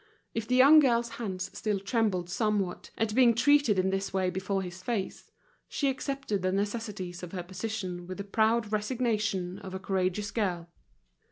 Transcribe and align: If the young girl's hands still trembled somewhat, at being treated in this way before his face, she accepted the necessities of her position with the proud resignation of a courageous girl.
If 0.33 0.47
the 0.47 0.55
young 0.55 0.79
girl's 0.79 1.09
hands 1.21 1.55
still 1.55 1.79
trembled 1.79 2.27
somewhat, 2.27 2.89
at 2.97 3.13
being 3.13 3.35
treated 3.35 3.77
in 3.77 3.91
this 3.91 4.11
way 4.11 4.31
before 4.31 4.63
his 4.63 4.81
face, 4.81 5.29
she 5.69 5.89
accepted 5.89 6.41
the 6.41 6.51
necessities 6.51 7.21
of 7.21 7.33
her 7.33 7.43
position 7.43 8.07
with 8.07 8.17
the 8.17 8.23
proud 8.23 8.71
resignation 8.71 9.59
of 9.59 9.75
a 9.75 9.79
courageous 9.79 10.31
girl. 10.31 10.71